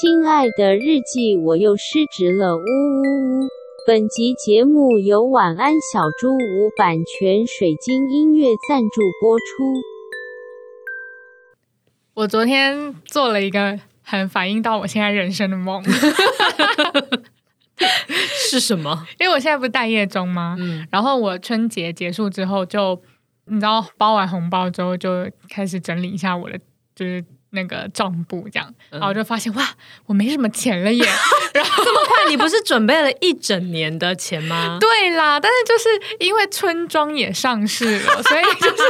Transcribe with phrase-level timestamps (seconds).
[0.00, 3.48] 亲爱的日记，我又失职了，呜呜呜！
[3.86, 9.44] 本集节目由晚安小猪屋版权水晶音乐赞助播出。
[12.14, 15.84] 我昨天做了一个很反映到我现在人生的梦，
[18.48, 19.06] 是什么？
[19.20, 20.56] 因为我现在不是待业中吗？
[20.58, 23.02] 嗯，然后我春节结束之后就，就
[23.48, 26.58] 你知道包完红包之后，就开始整理一下我的，
[26.94, 27.22] 就是。
[27.52, 29.68] 那个账簿这样，然后我就发现、嗯、哇，
[30.06, 31.04] 我没什么钱了耶！
[31.54, 34.78] 然后这么快，你不是准备了一整年的钱吗？
[34.80, 38.82] 对啦，但是就是因为村庄也上市了，所以就是，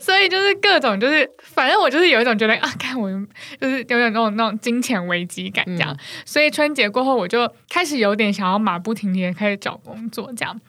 [0.00, 3.10] 所以就是各种就是，反正我就是有一种觉得啊，看我
[3.60, 10.60] 就是有点那种那种金钱危机感这样，嗯、所以春节过后我就开始有点想要马不停蹄的开始找工作这样，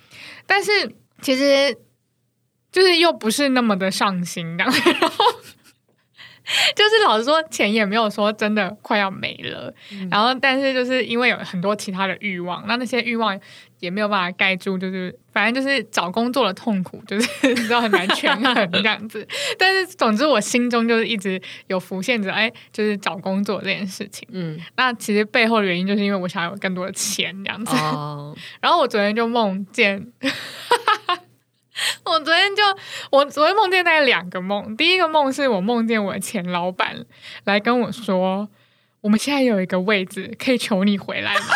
[0.47, 0.71] 但是
[1.21, 1.77] 其实
[2.71, 5.25] 就是又不是那么的上心这样，然后。
[6.76, 13.39] 就是老实说，钱也没有说真的快要没了，嗯、然后但是就是因为有很多其他的欲望，那那些欲望
[13.80, 19.25] 也没有办法盖住，就是反正就是找工作的痛苦，就是 你知道很难权衡这样子。
[19.58, 24.28] 但是总之我心中就是一直有浮现着，哎，就是找工作这件事情。
[24.31, 27.75] 嗯，那其实背后的原因就是因为我想要有更多的钱这样子。
[27.75, 30.11] 哦、然后我昨天就梦见。
[32.05, 32.63] 我昨天就，
[33.11, 34.75] 我昨天梦见大概两个梦。
[34.75, 37.05] 第一个梦是我梦见我的前老板
[37.45, 38.49] 来跟我说，
[39.02, 41.41] 我们现在有一个位置，可以求你回来吗？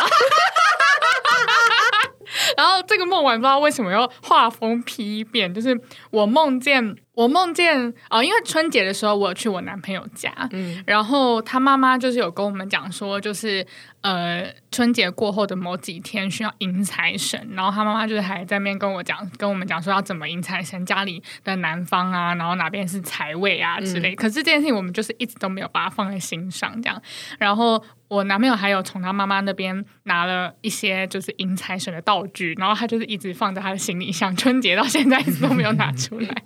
[2.58, 5.80] 然后这个梦完不知道为什么要画风丕变，就是
[6.12, 6.98] 我梦见。
[7.14, 13.66] 我梦见哦，因为春节的时候我有去我男朋友家，嗯，然后他妈妈就是有跟我们讲说，就是
[14.02, 24.14] 呃春节过后的某几天需要迎财神，然后他妈妈就是还在那边跟我讲，跟我们讲说要怎么迎财神，家里的南方啊，然后哪边是财位啊之类。
[24.14, 27.02] 嗯，可是这件事情我们就是一直都没有把它放在心上，这样，
[27.38, 27.84] 然后。
[28.10, 36.44] 我男朋友还有从他妈妈那边拿了一些就是迎财神的道具，然后他就是一直放在他的行李箱，春节到现在一直都没有拿出来。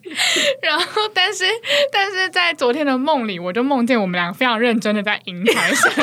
[0.61, 1.45] 然后，但是，
[1.91, 5.91] 但是在昨天的梦里，我就梦见我们两个非常认真的在迎财神。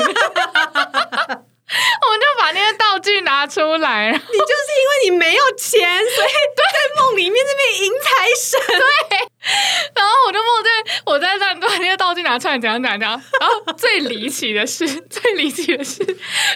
[1.67, 6.63] 我们就把那些道具拿出来，你就是因为你没有钱，所以在
[7.01, 8.61] 梦里面这边迎财神。
[9.09, 9.19] 对，
[9.97, 10.71] 然后我就梦见
[11.07, 13.21] 我在这把那些道具拿出来，怎样怎样怎样。
[13.41, 16.05] 然后最离奇的是，最离奇的是，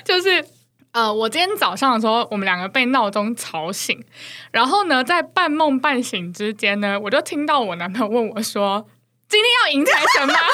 [0.04, 0.44] 就是
[0.92, 4.02] 呃，我今天早上的时候，我们两个被闹钟吵醒，
[4.50, 8.88] 然后呢，在半梦半醒之间呢，我就听到我男朋友问我说
[9.28, 10.34] ：“今天要迎财神吗？”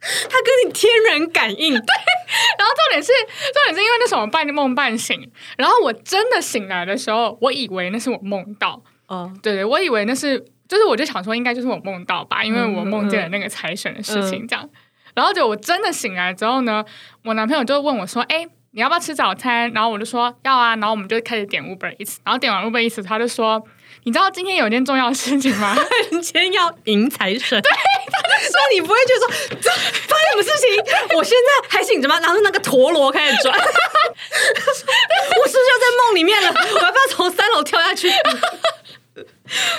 [0.00, 1.94] 他跟你天人感应，对。
[2.58, 3.12] 然后重点是，
[3.52, 8.82] 重点是因为那时候我半梦半醒，然后我真的醒来的时候，我以为那是我梦到。
[9.08, 9.42] 哦，oh.
[9.42, 10.38] 对对，我以为那是，
[10.68, 14.64] 就是我就想说，应该就是我梦到吧，因为我梦见了那个财神的事情，这样。
[14.64, 14.70] 嗯、
[15.16, 16.82] 然后就我真的醒来之后呢，
[17.24, 23.62] 我男朋友就问我说：“哎，你要不要吃早餐？”然后我就说：“要啊。”然后我们就开始点 Uber Eats，然后点完 Uber Eats，他就说。
[24.04, 25.76] 你知道今天有一件重要的事情吗？
[26.10, 27.60] 今天要迎财神。
[27.60, 29.28] 对，他就说你不会觉得说
[29.60, 29.70] 这
[30.08, 31.16] 发生什么事情？
[31.18, 32.18] 我现在还醒着吗？
[32.18, 36.48] 然后那个陀螺开始转， 我是不是要在梦里面了？
[36.48, 38.08] 我要不要从三楼跳下去？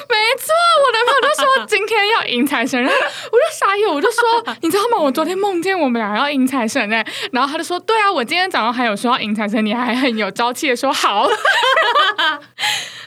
[0.10, 2.98] 没错，我男朋友就说今天要迎财神，然后
[3.32, 4.22] 我就傻眼，我就说
[4.62, 4.98] 你知道吗？
[4.98, 11.28] 我昨天梦见我们俩要迎财神哎，然后他就说对啊，我今天早上还有说要迎财神，你还很有朝气的说好。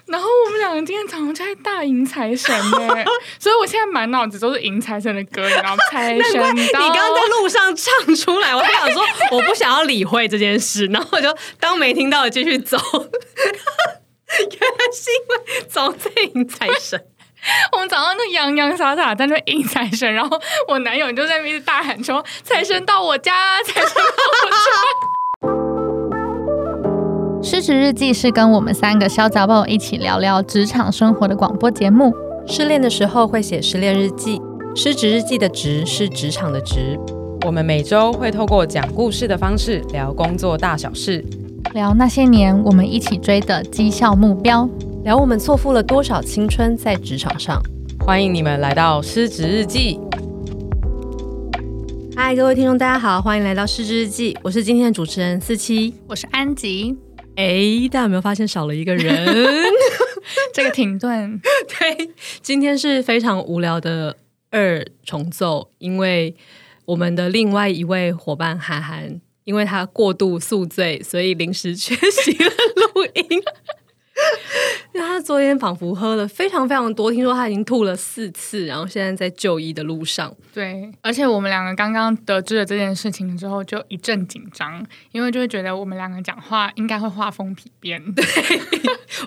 [0.07, 3.07] 然后我们两个今天早上就在大迎财神耶，
[3.39, 6.53] 所以我现在满脑子都是迎财神的歌，然后财神到。
[6.53, 12.79] 你刚刚在路上唱出来，我就想说我不想要理会这件事，然后我就当没听到继续走。
[14.39, 17.03] 原来是因为早在迎财神，
[17.73, 23.33] 我们早上就洋洋洒洒在那迎财神，然后我男友就在那边大喊说：“财神到我家，
[23.65, 24.03] 财神到
[24.43, 24.57] 我家。”
[27.43, 32.15] 失职日记是跟我们三个小杂宝一起聊聊职场生活的广播节目。
[32.47, 34.41] 失恋的时候会写失恋日记，
[34.75, 36.99] 失职日记的职是职场的职。
[37.45, 41.23] 我们每周会透过讲故事的方式聊工作大小事，
[41.73, 44.69] 聊那些年我们一起追的绩效目标，
[45.03, 47.61] 聊我们错付了多少青春在职场上。
[48.01, 49.99] 欢迎你们来到失职日记。
[52.15, 54.37] 嗨，各位听众，大家好，欢迎来到失职日记。
[54.43, 56.97] 我是今天的主持人四七，我是安吉。
[57.37, 59.65] 哎，大家有没有发现少了一个人？
[60.55, 61.41] 这个停顿。
[61.67, 64.17] 对，今天是非常无聊的
[64.51, 66.37] 二重奏，因为
[66.85, 72.51] 我们的另外一位伙伴涵涵，因为他过度宿醉，所以临时缺席了
[72.95, 73.43] 录音。
[74.95, 80.33] 因为他昨天仿佛喝了非常非常多，听说他已经吐了四次，然后现在在就医的路上。
[80.53, 88.01] 对，而且我们两个刚刚得知了这件事情之后，就一阵紧张，因为就会觉得我们两个讲话应该会画风皮变。
[88.15, 88.25] 对，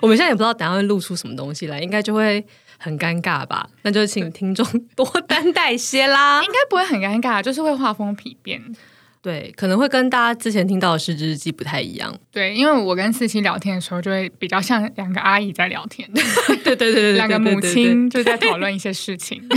[0.00, 2.42] 我们现在也不知道等下会露出什么东西来，应该就会
[2.78, 3.68] 很尴尬吧？
[3.82, 4.66] 那就请听众
[4.96, 6.42] 多担待些啦。
[6.42, 8.74] 应该不会很尴尬，就是会画风皮变。
[9.20, 12.16] 对，可能会跟大家之前听到的《失职日记》不太一样。
[12.30, 16.08] 对，因为我跟四七聊天的时候，就会比较像两个阿姨在聊天。
[16.64, 19.42] 对对对对，两个母亲就在讨论一些事情。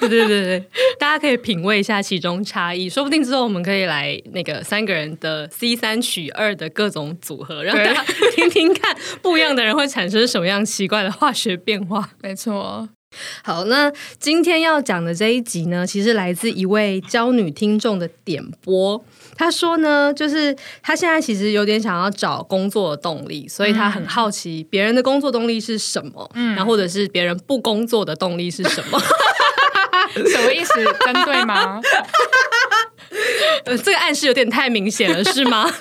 [0.00, 0.64] 对对对对对，
[0.98, 8.02] 大家可以品味一下其中差异，说不定之后我们可以来那个三个人的 C 三取二的各种组合，让大家
[8.34, 12.10] 听听看不一样的人会产生什么样奇怪的化学变化。
[12.22, 12.88] 没错。
[13.42, 19.02] 好，那今天要讲的这一集呢，其实来自一位娇女听众的点播。
[19.36, 29.00] 她说呢，就是她现在其实有点想要找工作的动力，所以她很好奇别人的工作动力是什么，嗯，然后或者是别人不工作的动力是什么？
[30.14, 30.72] 什么意思？
[31.04, 31.80] 针对吗？
[33.64, 35.70] 呃，这个暗示有点太明显了，是吗？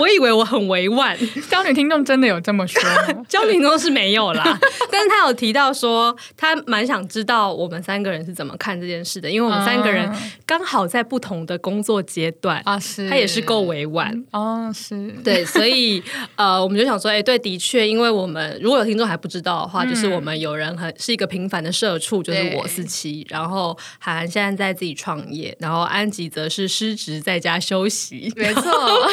[0.00, 1.16] 我以为我很委婉，
[1.48, 3.24] 骄女听众真的有这么说吗？
[3.30, 4.58] 骄女听众是没有啦，
[4.90, 10.10] 但是他有提到说，他蛮想知道我们三个人是怎么看这件事的，因为我们三个人
[10.44, 14.24] 刚好在不同的工作阶段啊，是，他也是够委婉。
[14.32, 15.08] 哦，是。
[15.22, 16.02] 对，所以
[16.34, 28.62] 呃，我们就想说，哎，对，的确，因为我们如果有听众还不知道的话，就是我们有人很是一个平凡的社畜，就是我四七，然后涵涵现在在自己创业，然后安吉则是失职在家休息， 没错。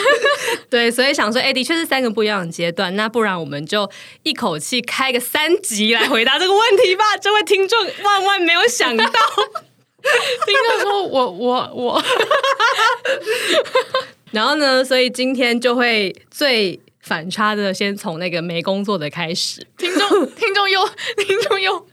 [0.69, 2.95] 对，所以想说，哎，的确是三个不一样的阶段。
[2.95, 3.89] 那不然我们就
[4.23, 7.15] 一口气开个三集来回答这个问题吧。
[7.21, 12.03] 这位听众万万没有想到，听众说我我我，
[14.31, 19.65] 然后呢，所以今天就会最反差的，先从那个没工作的开始。
[19.77, 21.87] 听众听众又听众又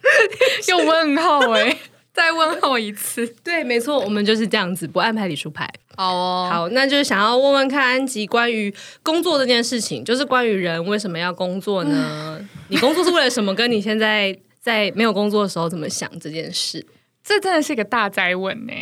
[0.69, 1.76] 又问号哎。
[2.14, 5.69] 再问候一次， 对，没错，我们就是这样子，不按牌理出牌。
[5.96, 8.72] 好哦，好，那就是想要问问看安吉关于
[9.02, 12.40] 工作这件事情，就是关于人为什么要工作呢？
[12.70, 13.52] 你工作是为了什么？
[13.52, 16.87] 跟你现在在没有工作的时候怎么想这件事？
[17.22, 18.72] 这真的是一个大灾问呢。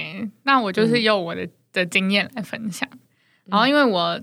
[0.43, 2.89] 那我就是用我的、嗯、的经验来分享，
[3.47, 4.21] 然后因为我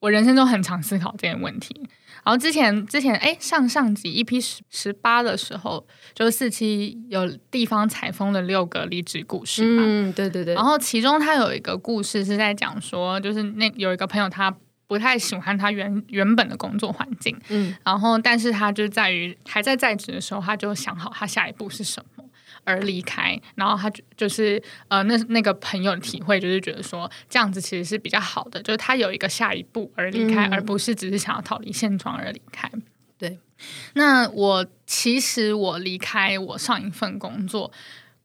[0.00, 1.88] 我人生中很常思考这件问题。
[2.28, 9.82] 然后之前之前哎，上上集一批十十八的时候，就是四期有地方采风的六个离职故事嘛。
[9.86, 10.54] 嗯，对对对。
[10.54, 14.54] 然后其中他有一个故事是在讲说，就是那有一个朋友他
[14.86, 22.17] 不太喜欢他原原本的工作环境，嗯，然后但是他就在于还在在职的时候，他就想好他下一步是什么。
[22.64, 32.70] 而离开，然后他就就是呃，那那个朋友的体会就是觉得说这样子其实是比较好的，就是他有一个下一步而离开，嗯、而不是只是想要逃离现状而离开。
[33.18, 33.38] 对，
[33.94, 37.72] 那我其实我离开我上一份工作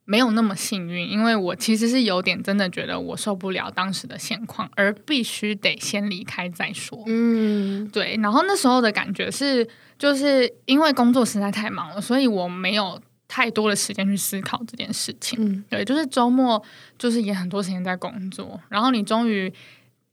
[0.06, 7.01] 没有那么幸运，因为我其实是有点真的觉得我受不了当时的现况，而必须得先离开再说。
[7.07, 8.19] 嗯，对。
[8.21, 13.01] 然后那时候的感觉是，就是因为工作实在太忙了，所以我没有。
[13.28, 16.64] 太多的时间去思考这件事情，嗯，对，就是周末
[16.98, 19.52] 就是也很多时间在工作，然后你终于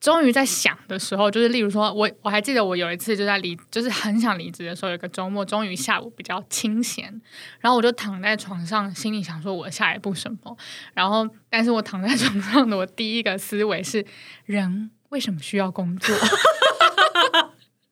[0.01, 7.21] 终于在想的时候，就是例如说我我还记得我有一次就在离，就是很想离职的时候，有个周末，终于下午比较清闲，
[7.59, 10.57] 然后我就躺在床上，心里想说我下一步什么，
[10.95, 14.03] 然后但是我躺在床上的我第一个思维是
[14.47, 16.17] 人为什么需要工作？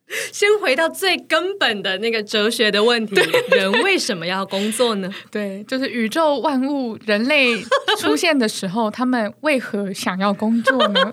[0.32, 3.14] 先回到最根本的那个哲学的问题：
[3.50, 5.10] 人为什么要工作呢？
[5.30, 7.62] 对，就是宇宙万物、人类
[7.98, 11.12] 出现的时候，他们为何想要工作呢？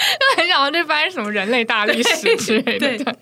[0.00, 2.78] 就很想要去翻什么人类大历史之类的。
[2.78, 3.14] 对，对，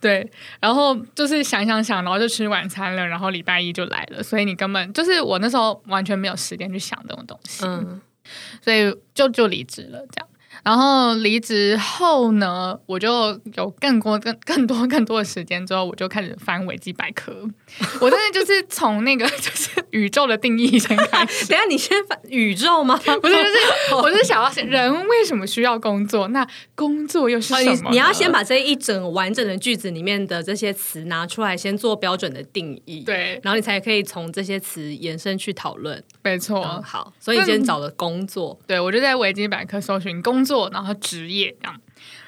[0.00, 0.30] 对，
[0.60, 8.00] 然后就是想想想，然后就吃晚餐了，然后礼拜一就来了，所以你根本就是我那时候完全没有时间去想这种东西，嗯，
[8.60, 10.28] 所以就就离职了，这样。
[10.68, 13.08] 然后离职后呢，我就
[13.54, 15.66] 有更多、更更多、更多的时间。
[15.66, 17.32] 之后我就开始翻维基百科。
[18.02, 21.48] 我真的就是从那个 就是宇宙的定义先开始。
[21.48, 22.94] 等下你先翻宇宙吗？
[22.98, 26.28] 不是，就是我是想要人为什么需要工作？
[26.28, 27.88] 那工作又是什么？
[27.88, 33.00] 你你要先把这一整完整的句子里面的这些词拿出来，先做标准的定义。
[33.00, 36.04] 对，然后你才可以从这些词延伸去讨论。
[36.22, 36.62] 没错。
[36.62, 38.58] 嗯，好，所以你先找了工作。
[38.66, 40.57] 对，我就在维基百科搜寻工作。
[40.58, 41.80] 做，然后职业这样，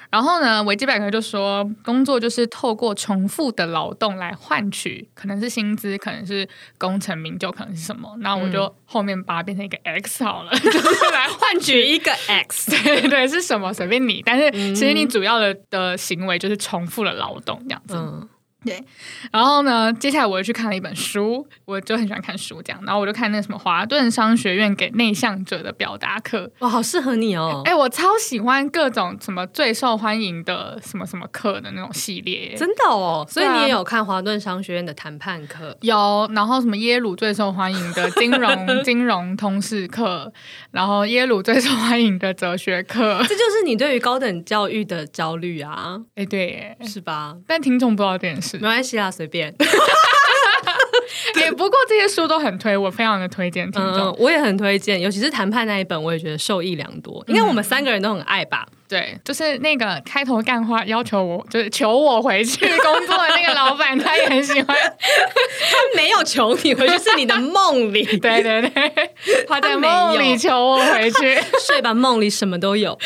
[0.09, 6.47] 然后呢，维基百科就说，工作就是透过重复的劳动来换取，可能是薪资，可能是
[6.77, 8.15] 功成名就，可能是什么。
[8.19, 10.79] 那我就后面把它变成一个 X 好了，就是
[11.11, 12.71] 来换取一个 X。
[12.83, 17.95] 对对，是什么随便你，但是其实你主要的的行为就是重复的劳动这样子。
[17.95, 18.29] 嗯
[18.63, 18.83] 对，
[19.31, 27.63] 然后呢，接下来我又去看了一本书，我就很喜欢看书，这样，然后我就看那个什么华顿商学院给内向者的表达课，哇，好适合你哦！
[27.65, 33.25] 哎，我超喜欢各种什么最受欢迎的什么什么课的那种系列，真的哦。
[33.27, 35.75] 所以你也有看华顿商学院的谈判课？
[35.81, 40.31] 有，然后什么耶鲁最受欢迎的金融 金融通识课，
[40.69, 45.99] 然后耶鲁最受欢迎的哲学课，这就是你对于高等教育的焦虑啊！
[46.13, 47.35] 哎，对，是吧？
[47.47, 48.50] 但听众不知道这件事。
[48.59, 49.53] 没关系啊，随便。
[51.35, 54.07] 也不过这些书都很推，我非常的推荐听众。
[54.07, 57.23] 嗯，我也很推荐，尤其是谈判那一本，我也觉得受益良多。
[57.27, 58.65] 应该我们三个人都很爱吧？
[58.69, 64.75] 嗯、对，就是那个开头干话要求我，就是求我回去工作的那个老板，他也很喜欢。
[64.77, 68.03] 他没有求你回去，是你的梦里。
[68.19, 68.91] 对对对，
[69.47, 72.97] 他在梦里求我回去，睡吧，梦里什么都有。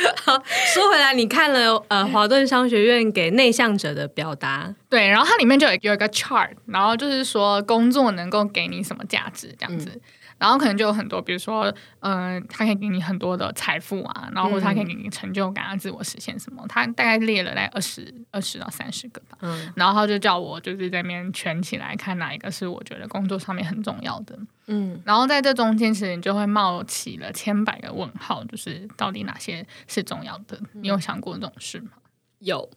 [0.24, 0.42] 好，
[0.74, 9.90] 说回来，你看了呃华顿商学院给内向者的表达，对，然后它里面就有有一个 chart，然后就是说工作能够给你什么价值这样子。
[9.94, 10.00] 嗯
[10.40, 11.64] 然后可能就有很多，比如说，
[12.00, 19.36] 嗯、呃，他可以给你很多的财富啊，然后他可以给你成就感啊，自我实现什么，他大概列了大概二十二十到三十个吧。
[19.42, 24.38] 嗯，然后他就叫我就是在那边圈起来看哪一个是我觉得工作上面很重要的。
[24.66, 30.58] 嗯，然后在这中间，其实你就会冒起了千百个问号，就是到底哪些是重要的？
[30.72, 31.90] 你有想过这种事吗？
[32.38, 32.70] 有。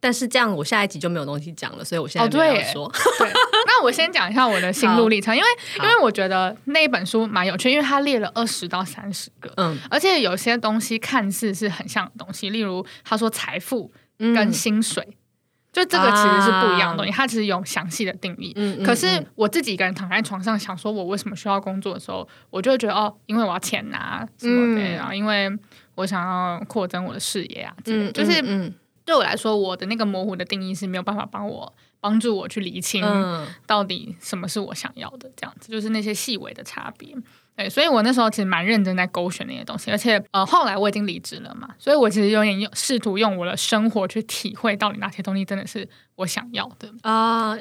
[0.00, 2.86] 但是这样，我下一集就没有东西讲了，所以我现在没有说。
[2.86, 3.28] 哦、 对，
[3.66, 15.14] 那我先讲一下我的心路历程，因为因为我觉得那一本书蛮有趣，因为它列了二十到三十个，嗯，而且有些东西看似是很像的东西，例如他说财富跟薪水，嗯、
[15.72, 18.52] 就这个其实是不一样的东西，它其实有详细的定义。
[18.54, 25.50] 嗯，可是我自己一个人躺在床上想说，我为什么需要工作的时候，我就会觉得哦，因为我要钱拿什么的，然后因为
[25.96, 28.72] 我想要扩增我的事业啊，嗯，就是嗯。
[29.08, 33.02] 对我来说，我的那个模糊的定义是没有办法帮我帮助我去理清
[33.66, 37.16] 到底什么是我想要的，这样子就是那些细微的差别。
[37.56, 47.56] 对，所以我那时候其实蛮认真在勾选那些东西，而且呃，后来我已经离职了嘛，所以我其实有点用试图用我的生活去体会到底哪些东西真的是我想要的啊。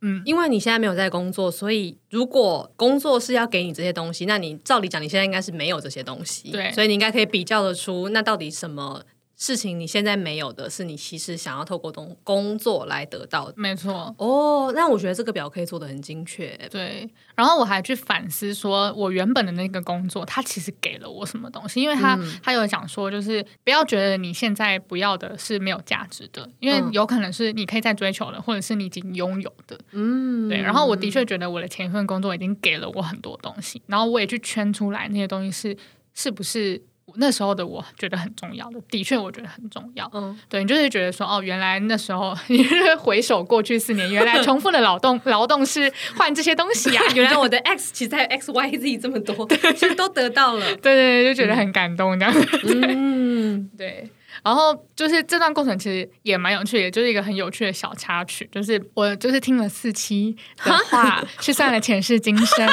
[0.00, 9.02] 嗯，因为你现在没有在工作，所以如果工作是要给你这些东西，那你照理讲你现在应该是没有这些东西，对，所以你应该可以比较得出那到底什么。
[9.36, 13.54] 事情你现在没有的，是你其实想要透过工工作来得到的。
[13.54, 14.14] 没错。
[14.16, 16.58] 哦，那我觉得这个表可以做的很精确。
[16.70, 17.06] 对。
[17.34, 21.82] 然后我还去反思，说我原本的那个工作，它其实给了我什么东西？
[21.82, 29.78] 因为他他、嗯、有讲说，就是不要觉得你现在不要的是没有价值的，因为有可能是你可以再追求的，或者是你已经拥有的。
[29.92, 30.48] 嗯。
[30.48, 30.62] 对。
[30.62, 35.76] 然后我的确觉得我的前一份工作已经给了我很多东西，然后我也去圈出来那些东西是
[36.14, 36.82] 是不是。
[37.18, 40.10] 那时候的我觉得很重要的，的确我觉得很重要。
[40.14, 42.66] 嗯，对，你就是觉得说，哦，原来那时候，你
[42.98, 47.12] 回首过去四年，原来 重复的劳动劳动是换这些东西呀、啊。
[47.14, 50.64] 原来我的 X 其实还有 X Y Z 这么多， 对其实都得到了。
[50.76, 52.48] 对对对，就觉得很感动这样子。
[52.64, 54.10] 嗯，对。
[54.44, 62.68] 然后就是这段过程其实也蛮有趣，也就是一个很有趣的小插曲，就是我就是听了四期的话，去算了前世今生。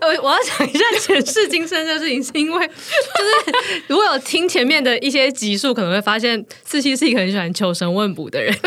[0.00, 8.54] 我 我要讲一下 前世今生的事情，是因为就是如果有听前面的一些集数，可能会发现四七是一个很喜欢求神问卜的人。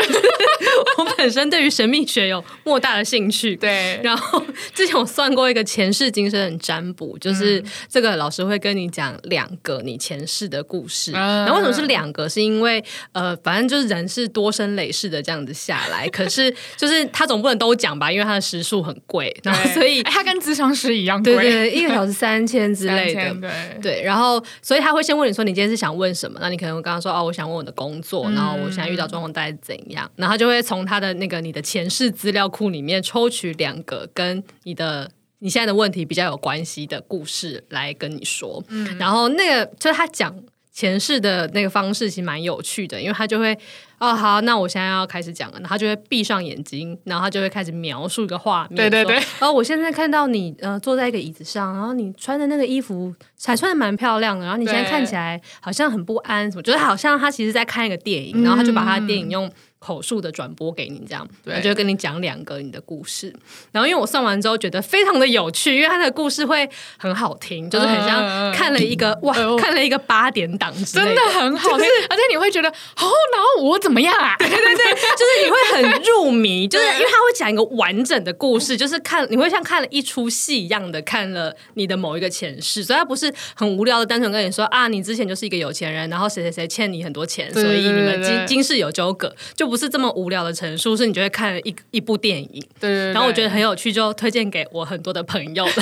[0.98, 3.98] 我本身对于神秘学有莫大的兴趣，对。
[4.02, 4.42] 然后
[4.74, 11.12] 之前我算过一个前世今生的占卜，就是这个老师会跟你讲两个你前世的故事。
[11.12, 12.28] 然后为什么是两个？
[12.28, 24.02] 是因为呃，反正就是人是多生累世的这样子下来，可是就是他总不能都讲吧，因为他的时数很贵，然后所以他跟智商师一样贵，对对对，一个小时 三千之类的，对对。
[24.02, 26.38] 然后所以他会先问你说你今天是想问什么？
[26.42, 30.10] 那你可能会刚刚说哦，我想问我的工作，然后我现在遇到状况大概怎样？
[30.16, 38.62] 然后他就会从他的那个你的前世资料库里面抽取两个跟你的你现在的问题比较有关系的故事来跟你说。
[38.68, 40.34] 嗯，然后那个就是他讲。
[40.80, 43.54] 前世的那个方式其实蛮有趣的，因为他就会
[43.98, 59.52] 哦，好，那我现在要开始讲了，然后他就会闭上眼睛，然后他就会开始描述一个画面，对对对，然后，我现在看到你呃坐在一个椅子上，然后你穿的那个衣服才穿的蛮漂亮的，然后你现在看起来好像很不安，什么，觉得好像他其实在看一个电影，然后他就把他的电影用。
[59.80, 63.34] 口述的转播给你，这样，对，就跟你讲两个你的故事。
[63.72, 74.36] 然后，因为我算完之后觉得非常的有趣，因为他的故事会很好听，就是很像看了一个、呃、哇，呃、看了一个八点档，真的很好听，就是、而且你会觉得哦，然后我怎怎么样啊？
[74.38, 95.64] 对对对，就是你会很入迷， 就是因为他会讲一个完整的故事，就是看你会像看了一出戏一样的看了你的某一个前世，所以他不是很无聊的单纯跟你说啊，你之前就是一个有钱人，然后谁谁谁欠你很多钱，所以你们今今世有纠葛，就不是这么无聊的陈述，是你就会看一一部电影，对，对，对，然后我觉得很有趣，就推荐给我很多的朋友。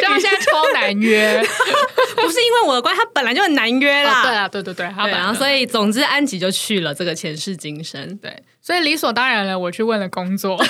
[0.00, 1.40] 就他现在超难约，
[2.16, 4.20] 不是因为我的关系，他本来就很难约啦。
[4.20, 10.62] 哦、对啊，对对对，对，然后所以总之安吉就去了这个前世今生，对，所以理所当然了，我去问了工作，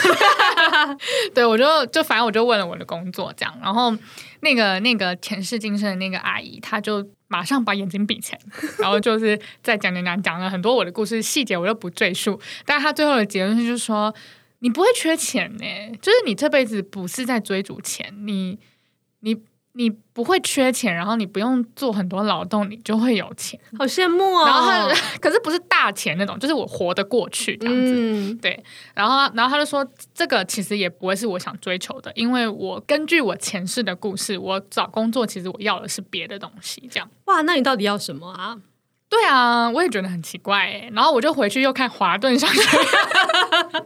[1.35, 3.95] 对我就就反正我就问了我的工作这样，然后
[4.41, 8.41] 那个那个前世今生的那个阿姨，她就马上把眼睛闭起来，
[8.79, 14.15] 然后就是在讲讲讲讲了很多我的故事细节，我就不赘述，但是他最后的结论是就是说。
[14.63, 15.65] 你不会缺钱呢，
[16.03, 18.59] 就是你这辈子不是在追逐钱，你
[19.21, 19.35] 你
[19.73, 24.45] 你不会缺钱，然后你不用做很多劳动，你就会有钱，好羡慕哦。
[24.45, 27.93] 然后他，可是不是大钱那种，就是我活得过去这样子。
[27.95, 28.63] 嗯、对，
[28.95, 36.89] 然后然后他就说，这个其实也不会是我想追求的，因为我根据我前世的故事，我找工作其实我要的是别的东西。
[36.91, 38.57] 这样，哇，那你到底要什么啊？
[39.11, 42.87] 对啊，我也觉得很奇怪哎，然后我就回去又看华顿商学院，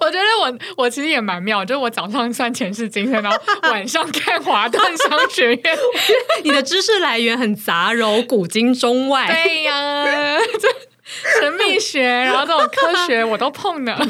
[0.00, 5.78] 我觉得我我其实也蛮妙，就是我早上算前世今生，然后晚上看华顿商学院，
[6.44, 9.26] 你的知识来源很杂糅，古今中外。
[9.44, 10.38] 对呀、啊，
[11.40, 14.00] 神秘学，然后这种科学我都碰了，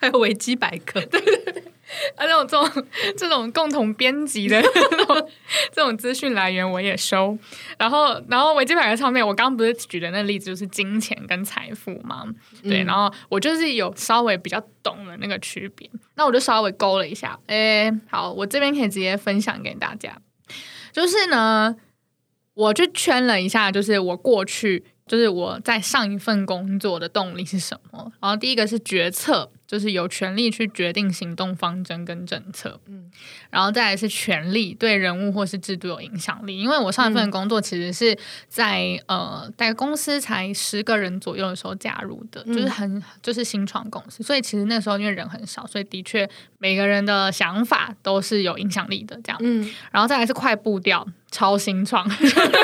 [0.00, 1.00] 还有维基百科。
[1.02, 1.62] 对对对。
[2.16, 5.30] 啊，这种这种这种共同编辑的 这种
[5.72, 7.36] 这种资讯来源我也收，
[7.78, 12.24] 然后然后维基百科上面，我刚刚不是举的那个例子就是金钱跟财富嘛，
[12.62, 20.16] 对，然后我就是有稍微比较懂的那个区别，那我就稍微勾了一下，哎，好，我这边可以直接分享给大家，
[20.92, 21.74] 就是呢，
[22.54, 29.50] 我就圈了一下，就是我过去就是我在上一份工作的动力是什么，然后第一个是决策。
[29.68, 33.10] 就是有权利去决定行动方针跟政策，嗯，
[33.50, 36.58] 然后再来是权力对人物或是制度有影响力。
[36.58, 51.06] 因为我上一份工作其实是在、嗯、呃，大概公司才十个人左右的时候加入的，嗯、就是很就是新创公司，所以其实那时候因为人很少，所以的确每个人的想法都是有影响力的这样，嗯，然后再来是快步调。
[51.30, 52.08] 超新创，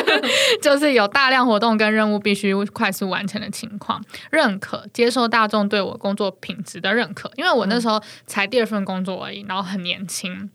[0.62, 10.50] 就是有大量活动跟任务必须快速完成的情况，认可接受大众对我工作品质的认可，因为我那时候才第二份工作而已，然后很年轻，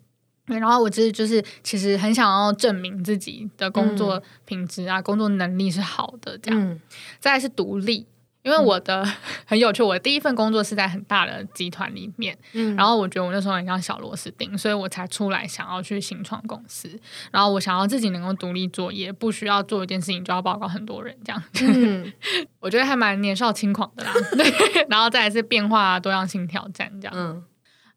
[0.48, 6.80] 然后我其实就是其实很想要证明自己的工作品质啊，工作能力是好的，这样，
[7.20, 8.08] 再来是独立。
[8.42, 9.06] 因为我的
[9.46, 16.90] 很有趣，我的第一份工作是在很大的集团里面，嗯，然后我觉得我那时候很像小螺丝钉，所以我才出来想要去新创公司，
[17.32, 22.12] 然后我想要自己能够独立作业，不需要做一件事情就要报告很多人这样，嗯，
[22.62, 27.44] 我觉得还蛮年少轻狂的啦， 对，然后再来是变化多样性挑战这样，嗯，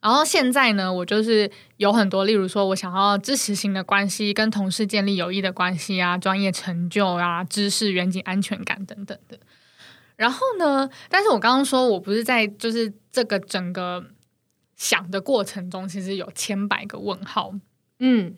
[0.01, 9.39] 然后现在呢，我就是有很多，例如说我想要支持型的关系，跟同事建立友谊的关系啊，专业成就啊，知识远景安全感等等的。
[10.23, 10.89] 然后呢？
[11.09, 14.05] 但是我刚刚说我不是在就是这个整个
[14.77, 17.53] 想的过程中，其实有千百个问号。
[17.99, 18.33] 嗯，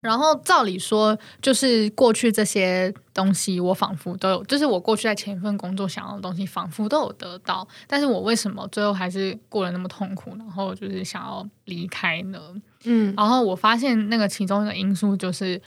[0.00, 7.66] 然后照理说，就是过去这些东西，我仿佛都有，就是我过去在前一份工作想要的东西，仿佛都有得到。
[7.88, 10.36] 但是我为什么最后还是过得那么痛苦？
[10.36, 12.38] 然后就是想要离开呢？
[12.84, 15.60] 嗯，然后我发现那个其中一个因素就是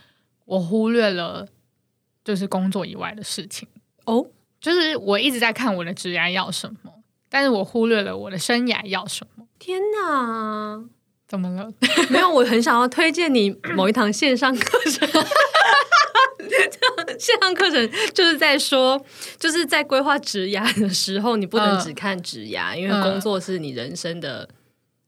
[0.46, 1.46] 我忽略了，
[2.24, 3.68] 就是工作以外的事情。
[4.06, 4.28] 哦。
[4.68, 6.92] 就是我一直在看我的职涯要什么，
[7.30, 9.46] 但是我忽略了我的生涯要什么。
[9.58, 10.84] 天哪，
[11.26, 11.72] 怎么了？
[12.10, 15.08] 没有，我很想要推荐你某一堂线上课程。
[17.18, 19.02] 线上课程就是在说，
[19.40, 24.48] 就是在规划职涯的时候，你不能只看职涯，嗯，因为工作是你人生的。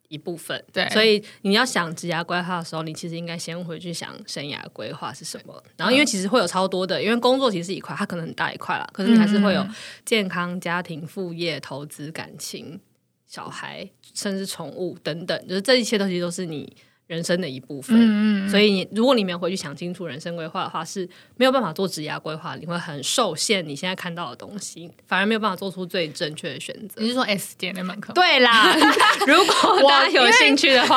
[0.09, 5.63] 一部分，对，所以你要想职业规划的时候，你其实应该先回去想生涯规划是什么。
[5.77, 9.65] 然后，因为其实会有超多的，因为工作其实是一块，它可能很大一块啦，可是你还是会有
[10.05, 12.79] 健康、家庭、副业、投资、感情、
[13.25, 16.75] 小孩，甚至宠物等等，就是这一切东西都是你。
[17.09, 27.01] 人生的一部分，嗯嗯，所以你如果你没有回去想清楚人生规划的话，是没有办法做职业规划，你会很受限你现在看到的东西，反而没有办法做出最正确的选择。
[27.01, 28.13] 你是说 S 姐那门课？
[28.13, 28.71] 对啦，
[29.25, 30.95] 如果大家有兴趣的话，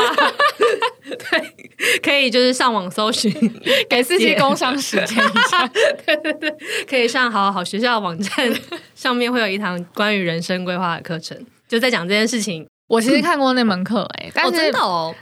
[1.03, 3.33] 对，可以就是上网搜寻，
[3.89, 5.67] 给自己工商时间一下。
[6.05, 6.55] 对对对，
[6.87, 8.53] 可以上好好学校的网站
[8.95, 11.35] 上面会有一堂关于人生规划的课程，
[11.67, 12.67] 就在讲这件事情。
[12.89, 15.15] 我其实看过那门课，哎，但是、哦、真的哦。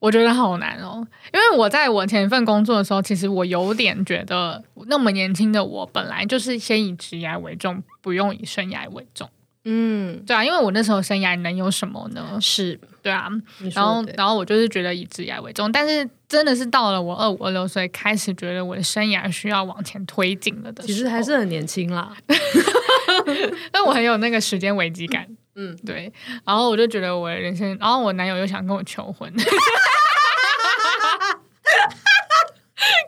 [0.00, 9.28] 我觉得好难哦，因为我在我前一份工作的时候，其实我有点觉得，那么年轻的我本来就是先以职业为重，不用以生涯为重。
[9.64, 12.38] 嗯，对啊，因为我那时候生涯能有什么呢？
[12.40, 13.28] 是，对啊，
[13.74, 22.16] 然后然后我就是觉得以职业为重，但是真的是到了我二五二六岁，开始觉得我的生涯需要往前推进了的，其实还是很年轻啦，
[23.70, 25.26] 但我很有那个时间危机感，
[25.60, 26.12] 嗯，对，
[26.46, 29.28] 然后我就觉得我的人生，然后我男友又想跟我求婚。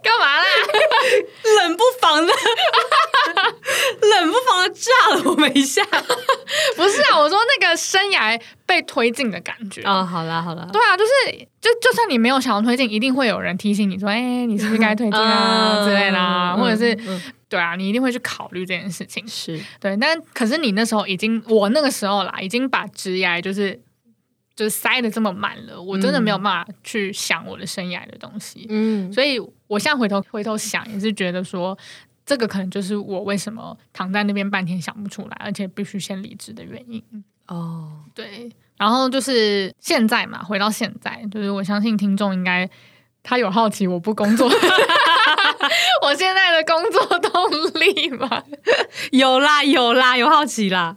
[0.02, 0.44] 干嘛啦？
[1.62, 2.32] 冷不防的，
[4.20, 5.82] 冷不防的炸了我们一下。
[6.76, 10.04] 不是啊，我说那个生涯被推进的感觉啊、哦。
[10.04, 19.26] 好啦好啦，对啊，就是就就算你没有想要推进，一定会有人提醒你说：“哎、欸，你是不是该推进啊？”之类的、啊，或者是、嗯、对啊，你一定会去考虑这件事情。
[19.26, 23.80] 是对，但可是你那时候已经，我那个时候啦，已经把职涯就是。
[24.56, 28.66] 就是塞的这么满了，我真的没有办法去想我的生涯的东西。
[28.68, 31.78] 嗯，所以我现在回头回头想，也是觉得说，
[32.30, 37.02] 这个可能就是我为什么躺在那边半天想不出来，而且必须先离职的原因。
[37.48, 38.48] 哦，对。
[38.76, 42.70] 然后就是现在嘛，回到现在，就是我相信听众应该
[43.24, 44.48] 他有好奇我不工作，
[46.06, 48.44] 我现在的工作动力吗？
[49.10, 50.96] 有啦有啦，有好奇啦。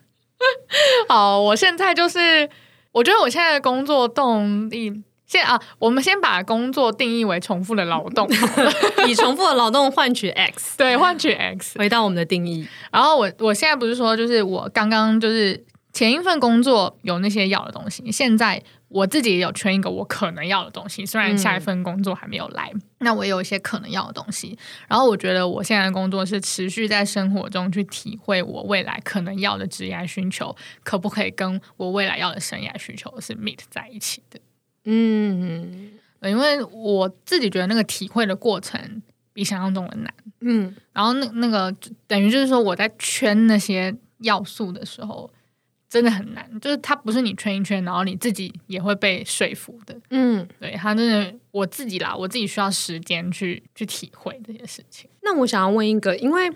[1.09, 2.47] 好，我现在就是。
[2.93, 8.29] 我觉得我现在的工作动力，先啊，我们先把工作定义为重复的劳动，
[9.09, 12.67] 以重复的劳动换取 X， 对，换取 X，回到我们的定义。
[12.91, 18.61] 然后我我现在不是说，就是我刚刚就是前一份工作有那些要的东西，现在。
[18.93, 24.55] 我自己也有圈一个我可能要的东西，虽然下一份工作还没有来，嗯、那我也有一些可能要的东西。
[24.87, 34.39] 然后我觉得我现在的工作是持续在生活中去体会我未来可能要的职业需求，可不可以跟我未来要的生涯需求是 meet 在一起的？
[34.85, 35.91] 嗯，
[36.23, 39.01] 因为我自己觉得那个体会的过程
[39.33, 40.13] 比想象中的难。
[40.41, 41.75] 嗯，然后那那个
[42.07, 45.31] 等于就是说我在圈那些要素的时候。
[45.89, 49.95] 真的很难，就是它不是你圈一圈，然后你自己也会被说服的。
[50.09, 55.07] 嗯，对，它真的我自己啦，我自己需要时间去去体会这些事情。
[55.21, 56.51] 那我想要问一个，因为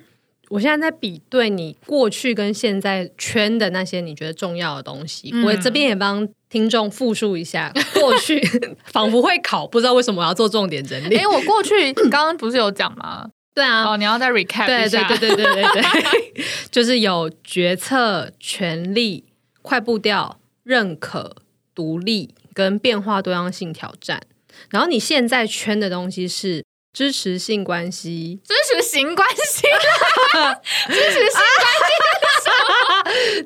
[0.49, 8.39] 我现在在比对你过去跟现在圈的那些你觉得重要的东西，嗯、我这边也帮听众复述一下 过去，
[8.85, 11.15] 仿佛会考，不知道为什么我要做重点整理。
[11.15, 13.29] 因为我过去刚刚不是有讲吗？
[13.53, 19.25] 对啊，哦，你要再 recap 一下，对对对对对对对， 就是有决策权力。
[19.63, 21.35] 快步调、认可、
[21.75, 24.21] 独立跟变化多样性挑战，
[24.69, 26.63] 然后你现在圈的东西是
[26.97, 29.61] 支持性关系，支持性关系，
[30.89, 31.45] 支持性关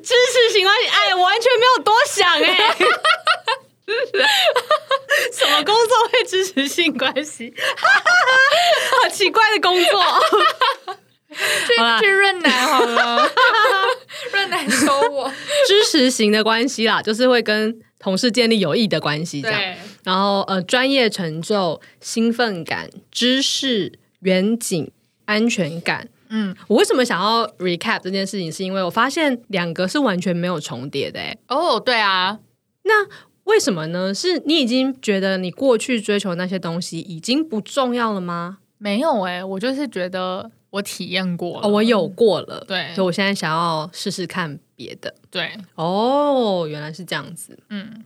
[0.02, 2.74] 支持性关系，哎，我完全没有多想哎，
[5.36, 7.52] 什么工作会支持性关系？
[9.02, 10.02] 好奇怪的工作。
[11.34, 13.30] 去去润南好了，
[14.32, 15.32] 润南收我。
[15.66, 19.60] 支持型的关系啦，就是会跟同事建立有益的关系，这样。
[20.02, 24.90] 然后呃，专业成就、兴奋感、知识、远景、
[25.24, 26.08] 安全感。
[26.28, 31.20] 嗯，我为什么想要 recap 这件事情，是因为我发现两个是完全没有重叠的。
[31.20, 32.40] 哎，哦，对啊，
[32.82, 33.06] 那
[33.44, 34.12] 为什么呢？
[34.12, 38.58] 是你已经觉得你过去追求那些东西已经不重要了吗？
[38.78, 40.50] 没有哎，我就是觉得。
[40.72, 48.02] 我体验过了，哦，我有过了，对，所以我现在想要试试看别的，对，哦，原来是这样子，嗯，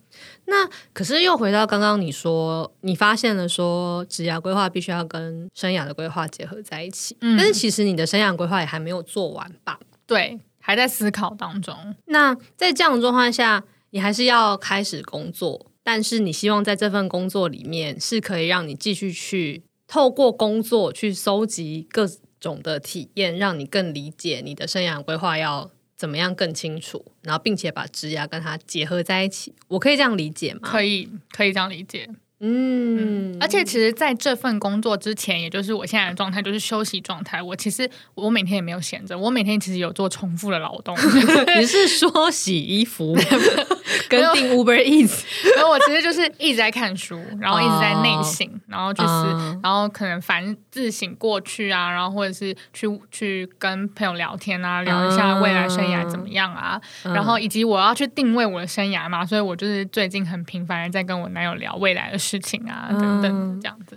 [0.46, 9.78] 那可是又回到刚刚你说，你发现了说职业规划必须要跟生涯的规划结合在一起，嗯，但是其实你的生涯规划也还没有做完吧？
[10.04, 11.94] 对，还在思考当中。
[12.06, 22.10] 那在这样的状况下，你还是要开始工作，但是你希望在这份工作里面是可以让你继续去透过工作去搜集各。
[22.40, 30.60] 种的体验，让你更理解你的生涯规划要怎么样更清楚，然后并且把职涯跟它结合在一起，我可以这样理解吗？
[30.62, 32.08] 可以，可以这样理解。
[32.38, 37.42] 嗯，而且其实在这份工作之前，也就是我现在的状态，就是休息状态。
[37.42, 40.94] 我其实我每天也没有闲着，我每天其实有做重复的劳动。
[41.58, 43.16] 你是说洗衣服
[44.10, 45.22] 跟订 Uber Eats？
[45.56, 62.18] 然后我其实就是一直在看书，然后一直在内省，然后就是，然后可能反自省过去啊，然后或者是去去跟朋友聊天啊，聊一下未来生涯怎么样啊，然后以及我要去定位我的生涯嘛，所以我就是最近很频繁的在跟我男友聊未来的。
[62.26, 63.96] 事情啊，等等，这样子。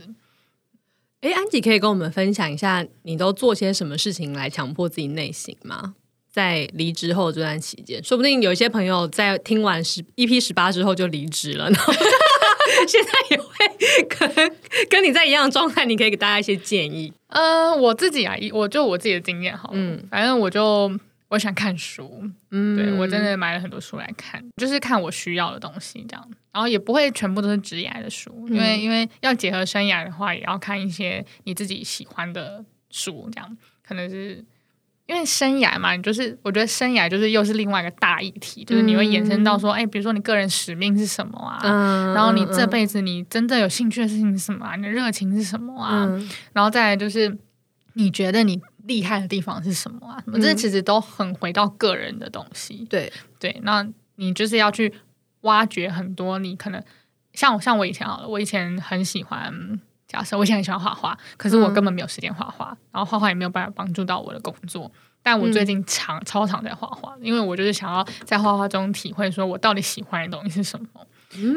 [1.22, 5.96] 哎、嗯，安吉可以跟我们分享一下，你都做些什么事情来强迫自己内省吗？
[6.32, 11.78] 在离职后这段期间，说不定有一些朋友在听完十一 P 十八之后就离职了呢，
[12.88, 13.48] 现在也会
[14.08, 14.56] 跟
[14.90, 17.12] 跟你在一样的状态，你可以给大家一些建议。
[17.30, 20.90] 呃，我自己啊，我就我自己的经验好了，嗯反正我就
[21.30, 34.44] 我喜欢看书，嗯对我真的买了很多书来看，就是看我需要的东西这样，然后也不会全部都是职业的书，因为因为要结合生涯的话，也要看一些你自己喜欢的书，这样可能是。
[35.06, 41.58] 因为生涯嘛，你就是我觉得生涯就是又是另外一个大议题，就是你会延伸到说，哎，比如说你个人使命是什么啊？
[41.64, 44.76] 嗯然后你这辈子你真正有兴趣的事情是什么啊？
[44.76, 46.06] 你的热情是什么啊？
[46.08, 47.36] 嗯然后再来就是
[47.94, 50.20] 你觉得你厉害的地方是什么啊？
[50.26, 52.86] 什么嗯这其实都很回到个人的东西。
[52.90, 54.94] 对，对，那你就是要去
[55.42, 56.84] 挖掘很多你可能
[57.34, 59.80] 像像我以前好了，我以前很喜欢。
[60.10, 64.92] 假设我现在很喜欢画画，可是我根本没有时间画画，然后画画也没有办法帮助到我的工作。
[65.22, 70.88] 但我最近常、超常在画画，因为我就是想要在画画中体会，说我到底喜欢的东西是什么。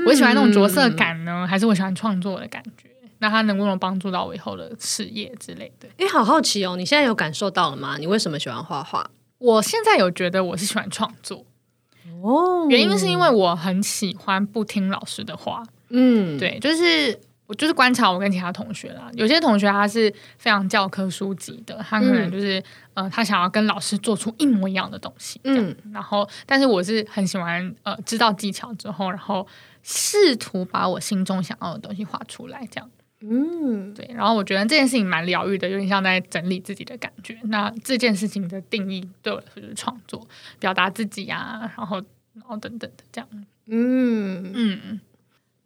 [0.07, 2.91] 我喜欢那种着色感呢，还是我喜欢创作的感觉？
[3.23, 5.89] 那他能不能帮助到我以后的事业之类的？
[5.97, 7.97] 哎，好好奇哦，你现在有感受到了吗？
[7.97, 9.09] 你为什么喜欢画画？
[9.39, 11.47] 我现在有觉得我是喜欢创作，
[12.21, 15.63] 哦原因是因为我很喜欢不听老师的话。
[15.91, 22.59] 嗯，对，就是我就是观察我跟其他同学啦，有些同学他是非常教科书级的，他可能就是、
[22.95, 29.47] 嗯、呃，他想要跟老师做出一模一样的东西，嗯，然后但是我是很喜欢呃，知道技巧之后，然后
[29.85, 32.91] 试图把我心中想要的东西画出来，这样，
[33.23, 37.39] 嗯，对，然后我觉得这件事情蛮疗愈的，有点像在整理自己的感觉。
[37.45, 40.27] 那这件事情的定义对我来说就是创作，
[40.59, 41.97] 表达自己啊，然后
[42.35, 43.29] 然后等等的这样，
[43.67, 45.01] 嗯嗯。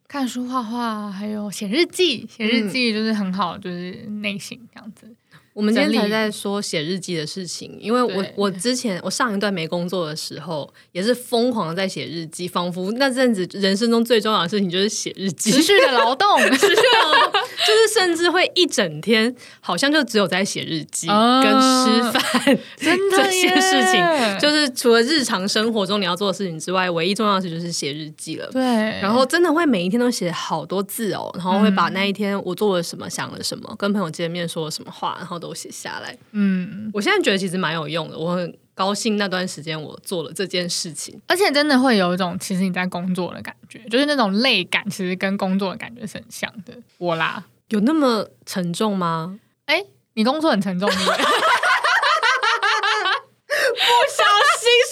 [0.09, 2.25] 看书、画画，还有写日记。
[2.29, 3.90] 写日记就是很好，就是
[4.23, 5.12] 内心这样子。
[5.57, 28.47] 我们今天才在说写日记的事情，因为我我之前我上一段没工作的时候，也是疯狂的在写日记，仿佛那阵子人生中最重要的事情就是写日记，持续的劳动， 持续的劳动，就是甚至会一整天好像就只有在写日记、哦、跟吃饭，真的 这些事情，就是除了日常生活中你要做的事情之外，唯一重要的事就是写日记了。
[28.53, 28.62] 对，
[29.01, 36.17] 然后真的会每一天都写好多字哦，然后会把那一天我做了什么、想了什么、跟朋友见面说了什么话，然后都写下来。
[36.33, 46.75] 嗯，我现在觉得其实蛮有用的，我很高兴那段时间我做了这件事情，而且真的会有一种其实你在工作的感觉，就是那种累感，其实跟工作的感觉是很像的。
[46.99, 49.39] 我啦，有那么沉重吗？
[49.67, 49.83] 哎，
[50.15, 51.11] 你工作很沉重， 不小心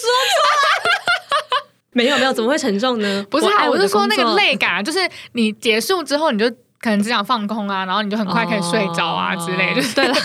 [0.01, 3.25] 说出来， 没有没有，怎么会沉重呢？
[3.29, 4.99] 不是啊，我，我是说那个累感，就是
[5.33, 6.51] 你结束之后你就。
[6.85, 10.15] 可能只想放空啊，然后你就很快可以睡着啊、哦、之类的，就是、对了。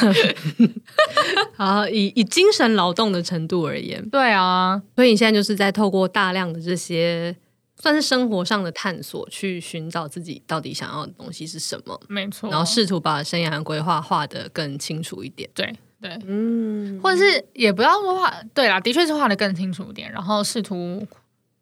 [1.56, 7.34] 好，以以精神劳动的程度而言，对啊，所以你现在就是在透过大量的这些
[7.76, 12.50] 算是生活上的探索，去寻找自己到底想要的东西是什么，没错。
[12.50, 21.06] 然后试图把生涯规划画得更清楚一点，对对，嗯，或者是也不要说画，对啦，的确是画的更清楚一点，然后试图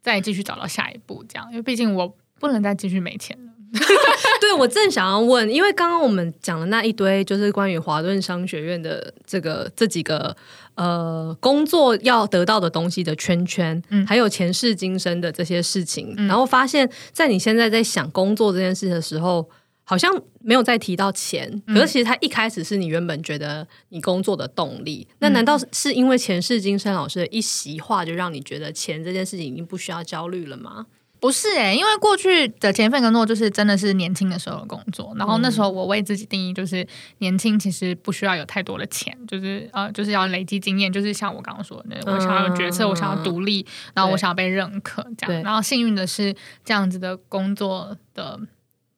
[0.02, 3.47] 再继续找到下一步，这样，因为毕竟我不能再继续没钱了。
[4.40, 10.34] 对，我正想要问，因为刚刚我们讲的那一堆，就是关于华顿商学院的这个这几个
[10.74, 19.48] 呃工作要得到的东西的圈圈，嗯，还有前世今生的这些事情，嗯，然后发现，在你现在在想工作这件事的时候，
[19.84, 30.86] 好像没有再提到钱，可是其实它一开始是你原本觉得你工作的动力，嗯，那难道是因为前世今生老师的一席话，就让你觉得钱这件事情已经不需要焦虑了吗？
[31.20, 36.86] 不是诶、欸，因为过去的前一份工作就是真的是年轻的时候的工作，然后那时候我为自己定义就是
[37.18, 48.38] 年轻其实不需要有太多的钱，就是呃就是要累积经验，就是像我刚刚说的，我想要有决策，嗯、我想要独立，然后我想要被认可这样，然后幸运的是这样子的工作的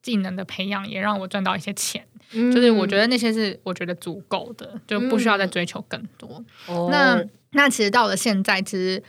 [0.02, 6.44] 技能的培养也让我赚到一些钱，嗯、就是我觉得那些是我觉得足够的，就不需要再追求更多。
[6.68, 9.02] 嗯、那那其实到了现在，其实。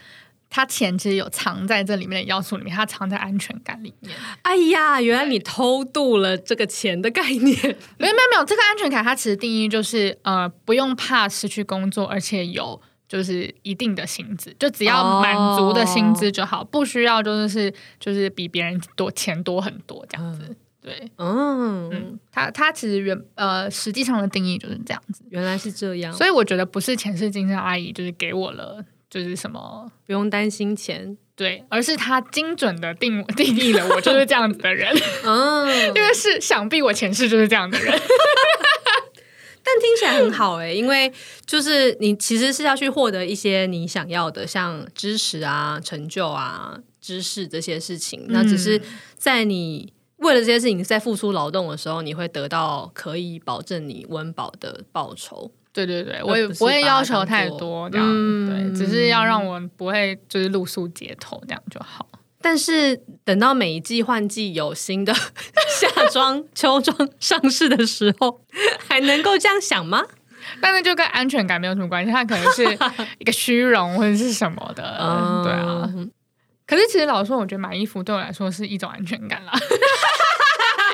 [0.52, 4.14] 他钱其实有藏在这里面的要素里面，它藏在安全感里面。
[4.42, 7.42] 哎呀，原来你偷渡了这个钱的概念。
[7.42, 20.44] 没有没有没有，这个安全感它其实定义就是呃，不用怕失去工作，而且有就是一定的薪资，就只要满足的薪资就好，哦、不需要就是就是比别人多钱多很多这样子。
[20.44, 25.24] 嗯、对，嗯嗯，它它其实原呃实际上的定义就是这样子。
[25.30, 28.84] 原来是这样，所以我觉得不是前世今生阿姨就是给我了。
[29.12, 34.90] 就是什么不用担心钱，对，而是他精准的定 定义了我就是这样子的人，
[35.26, 37.92] 嗯，因为是想必我前世就是这样的人，
[39.62, 41.12] 但听起来很好哎、欸，因为
[41.46, 48.82] 就是你其实是要去获得一些你想要的，像知识啊、成就啊、知识这些事情，嗯、那只是
[49.18, 55.52] 在你为了这些事情在付出劳动的时候，你会得到可以保证你温饱的报酬。
[55.74, 62.06] 对对对，我也不会要求太多，这样、嗯、对，只是要让我不会就是露宿街头这样就好。
[62.42, 65.14] 但是等到每一季换季有新的
[65.80, 68.42] 夏装、秋装上市的时候，
[68.88, 70.04] 还能够这样想吗？
[70.60, 72.64] 但是就跟安全感没有什么关系，它可能是
[73.20, 75.88] 一个虚荣或者是什么的，嗯、对啊。
[76.66, 79.54] 可是其实老实说，我觉得买衣服对我来说是一种安全感啦。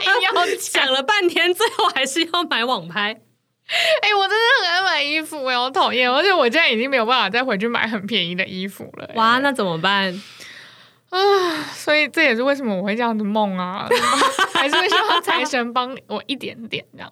[0.05, 3.21] 硬要想了半天，最后还是要买网拍。
[4.01, 9.11] 哎、欸，我真的很爱买衣服，我好讨厌，而且我现在已经没有办法再回去买很便宜的衣服了。
[9.15, 10.13] 哇，那怎么办？
[11.09, 13.87] 啊，所以这也是为什么我会这样子梦啊，
[14.53, 17.09] 还是会希望财神帮我一点点这样。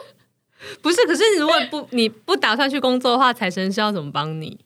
[0.82, 4.58] 不是，可是如果不你不打算去工作的话，财神是要怎么帮你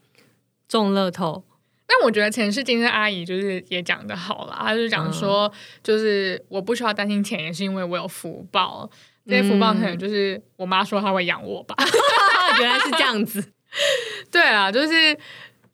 [0.69, 1.45] 中乐透？
[1.87, 8.88] 但我觉得前世今生阿姨就是也讲的好啦，她就讲说，就是我不需要担心钱，也是因为我有福报。
[9.31, 11.75] 这些福报可能就是我妈说她会养我吧，
[12.61, 13.43] 原来是这样子。
[14.31, 15.16] 对啊，就是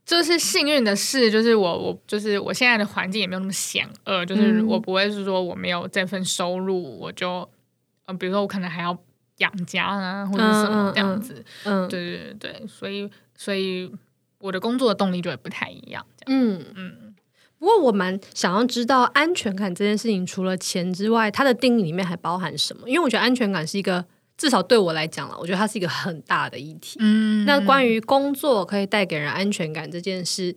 [0.04, 7.48] 就是幸运的事，就是我我就是我现在的环境也没有那么险恶，就是我不会是说我没有这份收入，我就
[8.06, 8.96] 嗯，比如说我可能还要
[9.38, 11.44] 养家啊，或者什么这样子。
[11.64, 13.90] 嗯，对对对对，所以所以
[14.38, 16.04] 我的工作的动力就会不太一样。
[16.26, 17.05] 嗯嗯。
[17.58, 22.88] 不过我蛮想要知道安全感这件事情，除了钱之外，它的定义里面还包含什么？
[22.88, 24.04] 因为我觉得安全感是一个，
[24.36, 26.98] 至少对我来讲了，我觉得它是一个很大的议题。
[27.00, 30.54] 嗯，那关于工作可以带给人安全感这件事，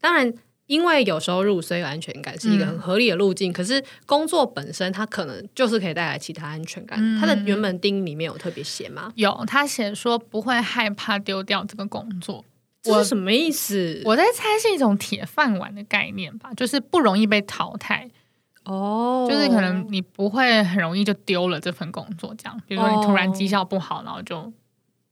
[0.00, 0.32] 当然
[0.66, 3.50] 因为有收入，所以有安全感是一个很合理的路径。
[3.50, 6.98] 嗯，可是工作本身，它可能就是可以带来其他安全感。
[7.18, 9.12] 它的原本定义里面有特别写吗？
[9.16, 12.44] 有，他写说不会害怕丢掉这个工作。
[12.84, 14.02] 这是什么意思？
[14.04, 18.08] 我，在猜是一种铁饭碗的概念吧，就是不容易被淘汰
[18.64, 24.52] 哦，就是可能你不会很容易就丢了这份工作，这样，比如说你突然绩效不好，然后就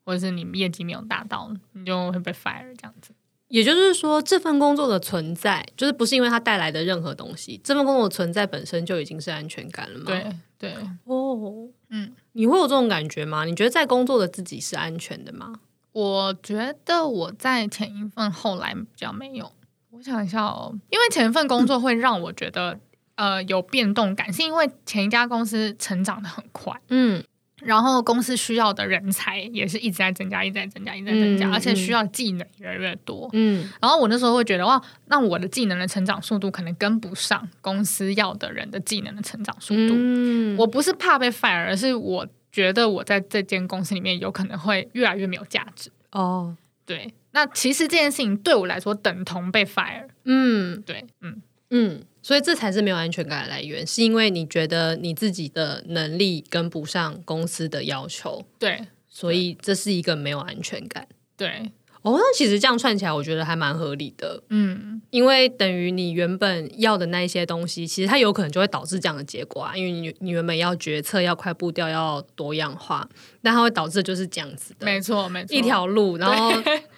[0.04, 3.12] 或者是你业绩没有达到，你就会被 fire 这样子。
[3.48, 10.06] 也就是说，这份工作的存在，就是不是因为它带来的任何东西，这份工作的存在本身就已经是安全感了嘛？
[10.06, 10.26] 对
[10.58, 13.44] 对哦，嗯，你会有这种感觉吗？
[13.44, 15.52] 你觉得在工作的自己是安全的吗？
[15.92, 19.52] 我觉得我在前一份后来比较没有，
[19.90, 22.72] 我想一下哦，因为前一份工作会让我觉得、
[23.16, 27.22] 嗯、呃有变动感，是因为前一家公司成长的很快，嗯，
[27.56, 42.26] 然后公司需要的人才也是一直在增加，一直在增加，一直在增加，嗯、而且需要技能越来越多，嗯，然后我那时候会觉得哇，那我的技能的成长速度可能跟不上公司要的人的技能的成长速度，嗯，我不是怕被 fire，而是我。
[42.52, 46.56] 觉得我在这间公司里面有可能会越来越没有价值哦。
[46.84, 50.06] 对，那其实这件事情对我来说等同被 fire。
[50.24, 58.44] 嗯，对，嗯嗯，所以这才是没有安全感的来源，是因为你觉得你自己的能力跟不上公司的要求。
[58.58, 61.08] 对，所以这是一个没有安全感。
[61.36, 61.72] 对。
[62.02, 64.42] 哦，那其实这样串起来，我觉得还蛮合理的。
[64.48, 69.76] 嗯，因为等于你原本要的那一些东西，其实它有可能就会导致这样的结果啊。
[69.76, 73.08] 因为你你原本要决策、要快步调、要多样化，
[73.40, 74.84] 但它会导致就是这样子的。
[74.84, 76.52] 没错，没错，一条路，然后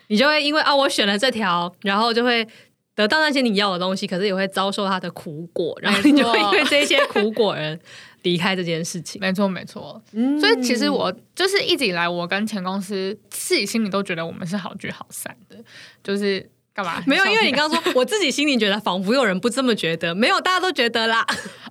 [0.08, 2.46] 你就会因为啊，我选了这条，然后就会
[2.94, 7.80] 得到那些你要的东西，可是也会遭受它的苦果，然后你就会因为这些苦果人。
[8.22, 10.02] 离开这件事情，没错没错。
[10.12, 15.59] 嗯，所以其实我就是一直以来，我跟前公司自己心里都觉得我们是好聚好散的。
[16.02, 17.02] 就是干嘛？
[17.07, 20.14] 没有，因为你刚刚说，我自己心里觉得，仿佛有人不这么觉得。
[20.14, 21.26] 没有，大家都觉得啦。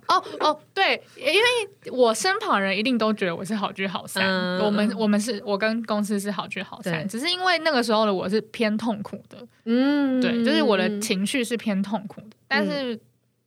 [0.08, 4.22] 哦哦，对，因为我身旁人一定都觉得我是好聚好散。
[4.24, 9.46] 嗯，我们我们是我跟公司是好聚好散，只是因为那个时候的我是偏痛苦的。
[9.64, 13.00] 嗯，对，就是我的情绪是偏痛苦的，但是。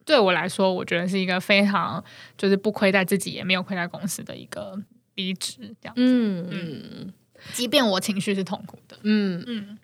[0.08, 2.02] 对我来说，我觉得是一个非常
[2.38, 4.82] 就是不亏待自己，也没有亏待公司的一个
[5.15, 6.02] 离职这样子。
[6.02, 7.13] 嗯嗯，
[7.52, 9.78] 即便我情绪是痛苦的，嗯嗯。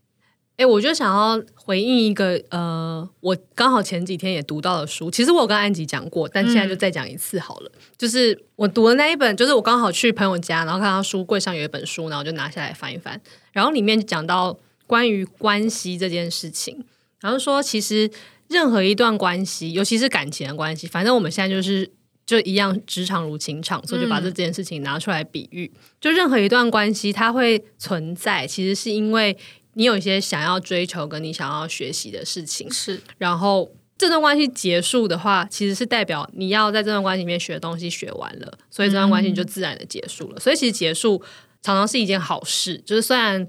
[0.54, 7.72] 哎、欸，我就想要回应一个呃，我刚好前几天也读到的书，其实我有跟安吉讲过，但现在就再讲一次好了。
[7.76, 13.20] 嗯、就是我读的那一本，就是我刚好去朋友家，然后看到书柜上有一本书，然后我就拿下来翻一翻，
[13.52, 16.84] 然后里面讲到关于关系这件事情，
[17.20, 18.10] 然后说其实。
[18.50, 21.90] 任何一段关系，尤其是感情的关系，反正我们现在就是
[22.24, 25.72] 就一样，职场如情场，所以就把这件事情拿出来比喻。
[25.74, 29.36] 嗯、就任何一段关系，它会存在，其实是因为
[29.74, 32.70] 你有一些想要追求跟你想要学习的事情。
[32.72, 40.38] 是，然后这段关系结束的话，其实是代表你要在这段关系里面学的东西学完了，所以这段关系就自然的结束了。
[40.38, 41.22] 嗯、所以其实结束
[41.62, 43.48] 常常是一件好事，就是虽然。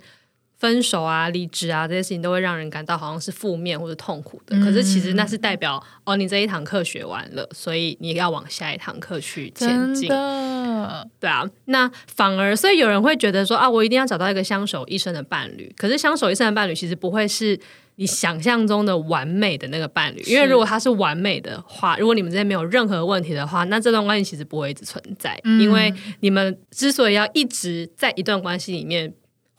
[0.65, 4.59] 分手啊、离职啊这些事情，都会让人感到好像是负面或者痛苦的。
[4.61, 10.09] 可是其实那是代表哦，你这一堂课学完了，所以你要往下一堂课去前进。
[11.21, 15.71] 对啊，那反而所以有人会觉得说啊，我一定要找到一个相守一生的伴侣。
[15.77, 17.61] 可是相守一生的伴侣其实不会是
[17.97, 25.39] 你想象中的完美的那个伴侣，因为如果他是完美的话，如果你们之间没有任何问题的话，那这段关系其实不会一直存在。
[25.45, 29.13] 嗯、因为你们之所以要一直在一段关系里面，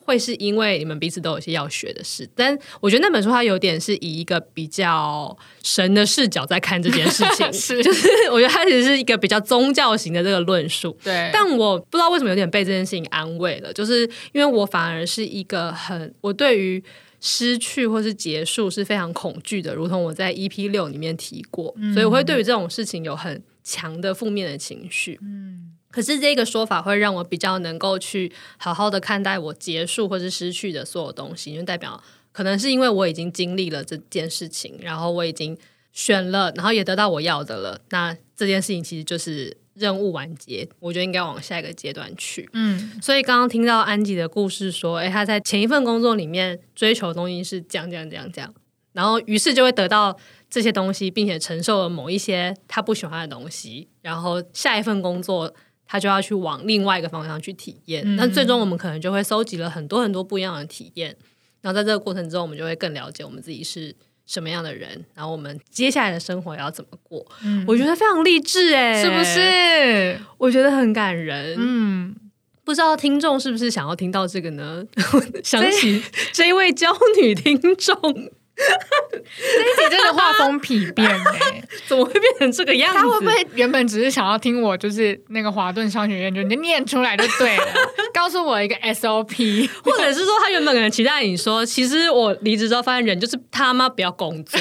[0.06, 2.30] 会是因为你们彼此都有些要学的事。
[2.34, 10.98] 但我觉得那本书它有点是以一个比较神的视角在看这件事情， 是就是 我觉得它其实是一个比较宗教型的这个论述。
[11.04, 16.82] 对，但我不知道为什么有点被这件事情安慰了，就是因为我反而是一个很我对于。
[17.22, 25.18] 失去或是结束是非常恐惧的，如同我在 EP 六里面提过，嗯、所以我会对于这种事情有很强的负面的情绪。
[25.24, 25.65] 嗯，
[25.96, 35.58] 可是这个说法会让我比较能够去好好的看待我结束或是失去的所有东西，因为代表可能是因为我已经经历了这件事情，然后我已经
[35.94, 37.80] 选了，然后也得到我要的了。
[37.92, 39.56] 那这件事情其实就是。
[39.78, 42.50] 任务完结，我觉得应该往下一个阶段去。
[42.54, 48.54] 嗯，所以刚刚听到安吉的故事说，诶，他在前一份工作里面追求的东西是这样这样这样这样，
[48.94, 50.18] 然后于是就会得到
[50.50, 55.54] 这些东西，并且承受了某一些他不喜欢的东西，然后下一份工作
[55.88, 58.16] 他就要去往另外一个方向去体验。
[58.16, 61.16] 那、嗯、最终我们可能就会收集了很多很多不一样的体验，
[61.62, 63.96] 然后在这个过程中，我们就会更了解我们自己是。
[64.28, 67.24] 什么样的人，然后我们接下来的生活要怎么过？
[67.44, 70.20] 嗯，我觉得非常励志哎，是不是？
[70.40, 71.56] 我觉得很感人。
[71.60, 72.16] 嗯，
[72.64, 74.84] 不知道听众是不是想要听到这个呢？
[75.46, 76.02] 想起
[76.34, 77.96] 这一位娇女听众。
[79.16, 83.00] 这一集真的画风丕变哎， 怎么会变成这个样子？
[83.00, 87.64] 他会不会原本只是想要听我就是那个华顿商学院，就你念出来就对了，
[88.14, 94.60] 告诉我一个 SOP，或者是说他原本可能期待你说，其实我离职之后发现人就是他妈不要工作。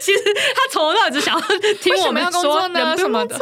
[0.00, 0.22] 其实
[0.54, 1.40] 他从头到尾只想要
[1.80, 3.36] 听我们说工作呢什么的。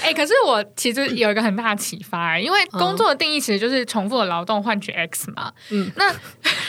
[0.00, 5.52] 哎、欸，可是我其实有一个很大的启发，因为工作的定义其实就是重复的劳动换取 X 嘛。
[5.70, 6.10] 嗯，那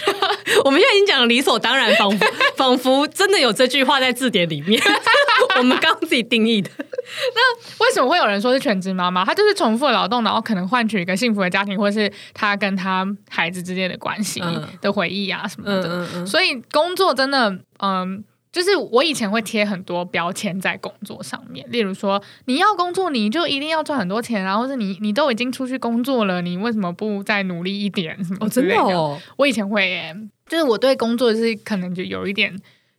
[0.66, 2.26] 我们现在已经讲理所当然，仿佛
[2.56, 4.82] 仿佛真的有这句话在字典里面。
[5.58, 6.70] 我们刚刚自己定义的。
[6.78, 9.26] 那为什么会有人说是全职妈妈？
[9.26, 14.42] 她就是重复的劳动，然后可能换取一个幸福的家庭，或是她跟她孩子之间的关系
[14.82, 15.88] 的回忆啊什么的。
[15.88, 18.24] 嗯嗯嗯、所以工作真的，嗯。
[18.54, 28.16] 就是我以前会贴很多标签在工作上面，例如说你要工作，你就一定要赚很多钱，然后是你你都已经出去工作了，你为什么不再努力一点？
[28.24, 28.82] 什么之类的？
[28.82, 30.16] 哦，真的哦，我以前会耶，
[30.48, 32.56] 就是我对工作是可能就有一点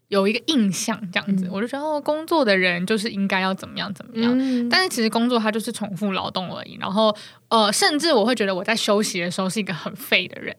[0.09, 4.37] 有一个印象这样子，嗯、我就觉得哦，工作的人就是应该要怎么样怎么样。
[4.37, 7.17] 嗯、但是其实工作它就是重复劳动而已，然后
[7.49, 10.57] 呃，甚至我会觉得我在休息的时候是一个很废的人，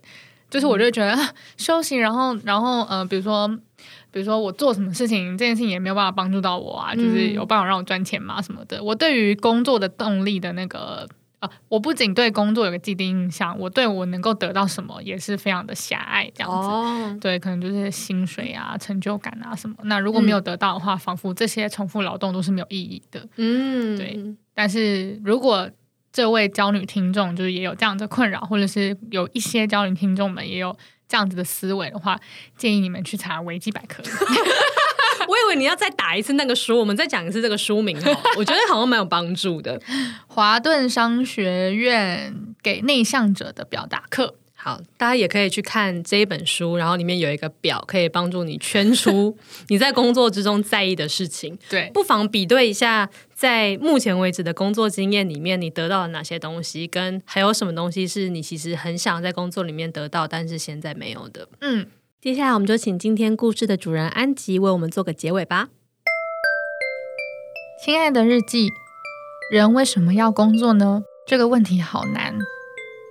[0.50, 1.28] 就是我就觉得、嗯、
[1.58, 3.60] 休息，然后然后呃，比如说。
[4.16, 8.82] 比如说我做什么事情，这件事情也没有办法帮助到我啊，就是有办法让我赚钱嘛什么的。
[8.82, 11.06] 我对于工作的动力的那个
[11.40, 16.56] 啊，我不仅对工作有个既定印象，我对我能够得到什么也是非常的狭隘，这样子。
[16.70, 19.76] 哦、对，可能就是薪水啊、成就感啊什么。
[19.84, 23.28] 那如果没有得到的话，嗯、仿佛这些重复劳动都是没有意义的。
[23.36, 24.18] 嗯，对。
[24.54, 25.70] 但是如果
[26.14, 30.74] 这位娇女听众就是也有这样的困扰，或者是有一些娇女听众们也有。
[31.16, 32.20] 这样子的思维的话，
[32.58, 34.04] 建议你们去查维基百科。
[35.30, 38.12] 我以为你要再打一次那个书，我们再讲一次这个书名哈。
[38.36, 39.80] 我觉得好像蛮有帮助的，
[40.28, 44.36] 《华顿商学院给内向者的表达课》。
[44.66, 49.38] 好，大家也可以去看这一本书，然后里面有一个表，可以帮助你圈出
[49.70, 51.56] 你在工作之中在意的事情。
[51.70, 61.48] 对，不妨比对一下，在目前为止的工作经验里面，你得到了哪些东西，跟还有什么东西是你其实很想在工作里面得到，但是现在没有的。
[61.62, 61.86] 嗯，
[62.20, 65.70] 接下来我们就请今天故事的主人安吉为我们做个结尾吧。
[67.86, 68.70] 亲爱的日记，
[69.52, 71.04] 人为什么要工作呢？
[71.28, 72.34] 这个问题好难，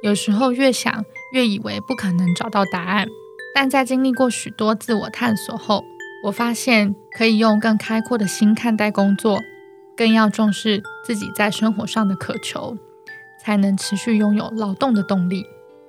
[0.03, 1.05] 有时候越想。
[1.35, 3.09] 越以为不可能找到答案，
[3.53, 5.83] 但在经历过许多自我探索后，
[6.23, 9.41] 我发现可以用更开阔的心看待工作，
[9.97, 12.79] 更要重视自己在生活上的渴求，
[13.43, 15.45] 才能持续拥有劳动的动力。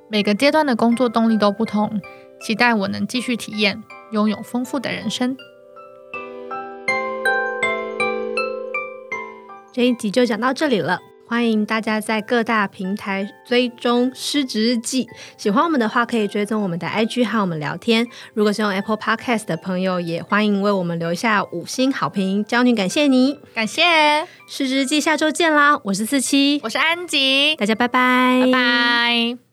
[0.10, 2.02] 每个阶段的工作动力都不同，
[2.42, 5.38] 期待我能继续体验，拥有丰富的人生。
[9.72, 11.02] 这一集就讲到这里了。
[11.28, 15.06] 欢迎大家在各大平台追踪《失职日记》，
[15.38, 18.08] 喜欢我们的话可以追踪我们的 IG 和我们聊天。
[18.34, 22.46] 如果是用 Apple Podcast 的朋友，也欢迎为我们留下五星好评。
[22.46, 23.84] 娇女感谢你，感谢
[24.48, 25.80] 《失职日记》，下周见啦！
[25.86, 29.45] 我是四七，我是安吉，大家拜拜，拜拜。